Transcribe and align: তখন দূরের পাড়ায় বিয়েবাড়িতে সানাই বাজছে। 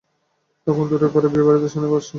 তখন 0.67 0.83
দূরের 0.89 1.11
পাড়ায় 1.13 1.31
বিয়েবাড়িতে 1.33 1.67
সানাই 1.69 1.89
বাজছে। 1.91 2.09